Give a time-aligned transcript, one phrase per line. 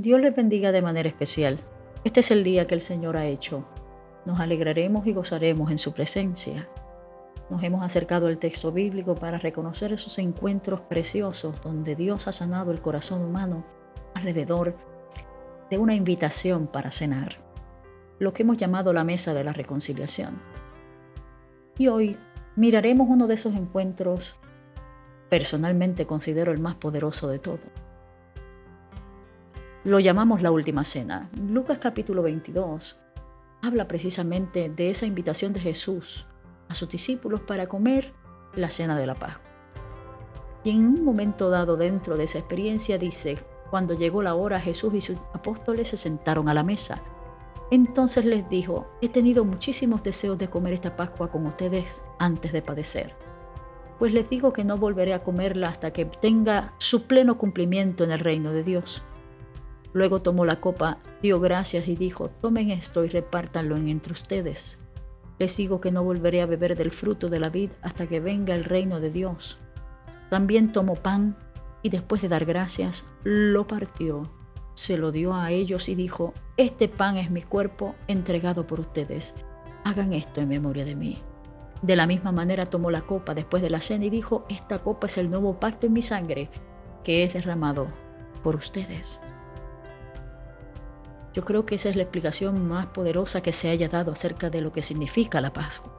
[0.00, 1.58] Dios les bendiga de manera especial.
[2.04, 3.66] Este es el día que el Señor ha hecho.
[4.24, 6.70] Nos alegraremos y gozaremos en su presencia.
[7.50, 12.70] Nos hemos acercado al texto bíblico para reconocer esos encuentros preciosos donde Dios ha sanado
[12.70, 13.62] el corazón humano
[14.14, 14.74] alrededor
[15.68, 17.36] de una invitación para cenar,
[18.18, 20.40] lo que hemos llamado la mesa de la reconciliación.
[21.76, 22.16] Y hoy
[22.56, 24.36] miraremos uno de esos encuentros,
[25.28, 27.89] personalmente considero el más poderoso de todos
[29.84, 31.30] lo llamamos la última cena.
[31.48, 33.00] Lucas capítulo 22
[33.62, 36.26] habla precisamente de esa invitación de Jesús
[36.68, 38.12] a sus discípulos para comer
[38.54, 39.48] la cena de la Pascua.
[40.64, 43.38] Y en un momento dado dentro de esa experiencia dice,
[43.70, 47.00] cuando llegó la hora Jesús y sus apóstoles se sentaron a la mesa.
[47.70, 52.60] Entonces les dijo, he tenido muchísimos deseos de comer esta Pascua con ustedes antes de
[52.60, 53.14] padecer.
[53.98, 58.10] Pues les digo que no volveré a comerla hasta que tenga su pleno cumplimiento en
[58.10, 59.02] el reino de Dios.
[59.92, 64.78] Luego tomó la copa, dio gracias y dijo, tomen esto y repártanlo entre ustedes.
[65.38, 68.54] Les digo que no volveré a beber del fruto de la vid hasta que venga
[68.54, 69.58] el reino de Dios.
[70.28, 71.36] También tomó pan
[71.82, 74.30] y después de dar gracias, lo partió,
[74.74, 79.34] se lo dio a ellos y dijo, este pan es mi cuerpo entregado por ustedes.
[79.84, 81.22] Hagan esto en memoria de mí.
[81.82, 85.06] De la misma manera tomó la copa después de la cena y dijo, esta copa
[85.06, 86.50] es el nuevo pacto en mi sangre,
[87.02, 87.88] que es derramado
[88.42, 89.20] por ustedes.
[91.32, 94.60] Yo creo que esa es la explicación más poderosa que se haya dado acerca de
[94.60, 95.92] lo que significa la Pascua.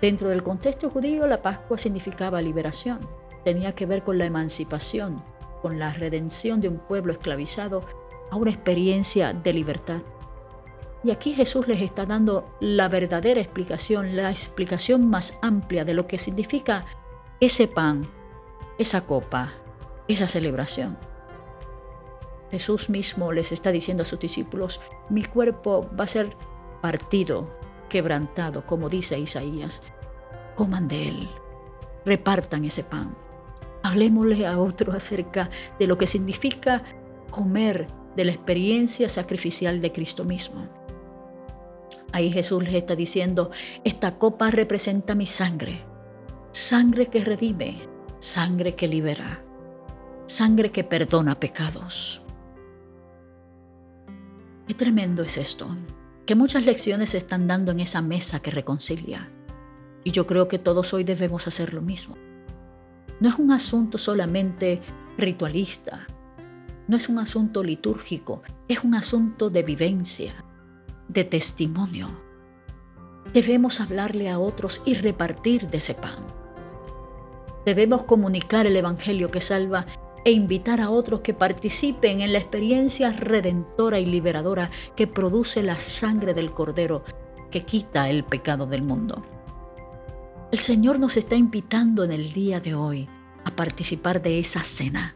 [0.00, 3.00] Dentro del contexto judío, la Pascua significaba liberación.
[3.44, 5.22] Tenía que ver con la emancipación,
[5.62, 7.86] con la redención de un pueblo esclavizado
[8.30, 10.02] a una experiencia de libertad.
[11.02, 16.06] Y aquí Jesús les está dando la verdadera explicación, la explicación más amplia de lo
[16.06, 16.84] que significa
[17.40, 18.08] ese pan,
[18.78, 19.52] esa copa,
[20.08, 20.98] esa celebración.
[22.50, 24.80] Jesús mismo les está diciendo a sus discípulos,
[25.10, 26.36] mi cuerpo va a ser
[26.80, 27.50] partido,
[27.88, 29.82] quebrantado, como dice Isaías.
[30.54, 31.28] Coman de él,
[32.04, 33.16] repartan ese pan.
[33.82, 36.82] Hablemosle a otros acerca de lo que significa
[37.30, 40.68] comer de la experiencia sacrificial de Cristo mismo.
[42.12, 43.50] Ahí Jesús les está diciendo,
[43.84, 45.84] esta copa representa mi sangre,
[46.50, 47.76] sangre que redime,
[48.18, 49.44] sangre que libera,
[50.26, 52.22] sangre que perdona pecados.
[54.66, 55.68] Qué tremendo es esto,
[56.26, 59.30] que muchas lecciones se están dando en esa mesa que reconcilia.
[60.02, 62.16] Y yo creo que todos hoy debemos hacer lo mismo.
[63.20, 64.80] No es un asunto solamente
[65.16, 66.06] ritualista,
[66.88, 70.44] no es un asunto litúrgico, es un asunto de vivencia,
[71.08, 72.10] de testimonio.
[73.32, 76.26] Debemos hablarle a otros y repartir de ese pan.
[77.64, 79.86] Debemos comunicar el Evangelio que salva
[80.26, 85.78] e invitar a otros que participen en la experiencia redentora y liberadora que produce la
[85.78, 87.04] sangre del Cordero
[87.48, 89.24] que quita el pecado del mundo.
[90.50, 93.08] El Señor nos está invitando en el día de hoy
[93.44, 95.14] a participar de esa cena.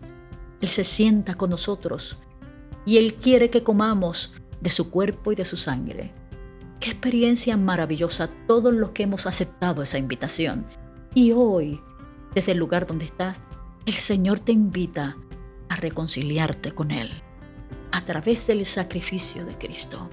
[0.61, 2.21] Él se sienta con nosotros
[2.87, 6.13] y Él quiere que comamos de su cuerpo y de su sangre.
[6.79, 10.67] Qué experiencia maravillosa todos los que hemos aceptado esa invitación.
[11.15, 11.81] Y hoy,
[12.33, 13.43] desde el lugar donde estás,
[13.87, 15.17] el Señor te invita
[15.69, 17.11] a reconciliarte con Él
[17.93, 20.09] a través del sacrificio de Cristo.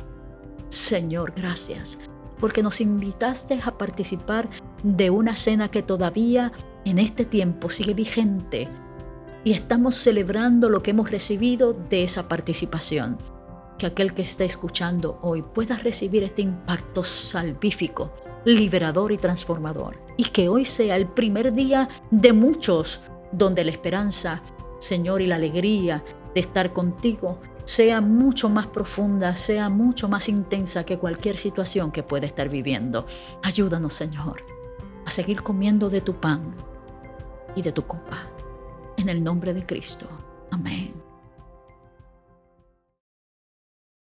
[0.69, 1.99] Señor, gracias,
[2.39, 4.49] porque nos invitaste a participar
[4.83, 6.51] de una cena que todavía
[6.85, 8.67] en este tiempo sigue vigente
[9.43, 13.17] y estamos celebrando lo que hemos recibido de esa participación.
[13.77, 18.11] Que aquel que esté escuchando hoy pueda recibir este impacto salvífico,
[18.43, 19.99] liberador y transformador.
[20.17, 23.01] Y que hoy sea el primer día de muchos
[23.37, 24.41] donde la esperanza,
[24.79, 26.03] Señor, y la alegría
[26.33, 32.03] de estar contigo sea mucho más profunda, sea mucho más intensa que cualquier situación que
[32.03, 33.05] pueda estar viviendo.
[33.43, 34.43] Ayúdanos, Señor,
[35.05, 36.55] a seguir comiendo de tu pan
[37.55, 38.17] y de tu copa.
[38.97, 40.07] En el nombre de Cristo.
[40.49, 41.06] Amén.